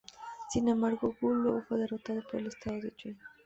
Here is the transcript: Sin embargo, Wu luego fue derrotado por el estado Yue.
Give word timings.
Sin 0.49 0.67
embargo, 0.67 1.15
Wu 1.21 1.29
luego 1.31 1.61
fue 1.61 1.77
derrotado 1.77 2.23
por 2.23 2.37
el 2.39 2.47
estado 2.47 2.79
Yue. 3.03 3.17